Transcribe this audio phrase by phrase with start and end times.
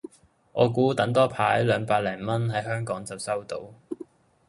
[0.53, 3.61] 我估等多排二百零蚊喺香港就收到